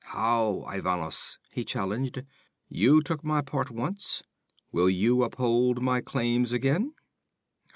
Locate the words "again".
6.53-6.95